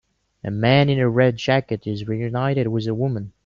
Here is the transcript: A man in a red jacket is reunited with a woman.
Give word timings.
A 0.43 0.49
man 0.49 0.89
in 0.89 0.97
a 0.97 1.07
red 1.07 1.37
jacket 1.37 1.85
is 1.85 2.07
reunited 2.07 2.67
with 2.69 2.87
a 2.87 2.95
woman. 2.95 3.33